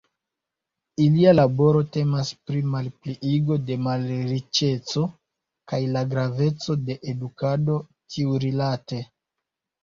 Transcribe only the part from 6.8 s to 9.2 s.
de edukado tiurilate.